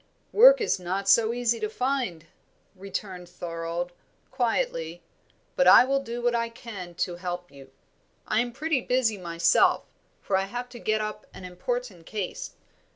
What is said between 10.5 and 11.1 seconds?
to get